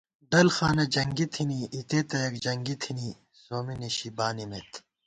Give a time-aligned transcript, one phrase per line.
[0.31, 3.09] ڈل خانہ جنگی تھنی اِتےتہ یَکجنگی تھنی
[3.43, 4.71] سومّی نِشی بانِمېت